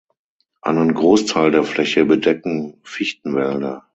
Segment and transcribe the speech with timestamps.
[0.63, 3.85] Einen Großteil der Fläche bedecken Fichtenwälder.